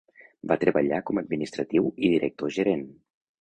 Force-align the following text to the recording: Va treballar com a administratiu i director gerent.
Va 0.51 0.55
treballar 0.63 1.01
com 1.09 1.19
a 1.19 1.23
administratiu 1.25 1.93
i 1.93 2.11
director 2.15 2.55
gerent. 2.57 2.85